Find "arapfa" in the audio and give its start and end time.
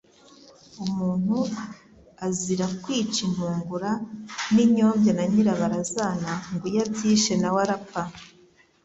7.65-8.03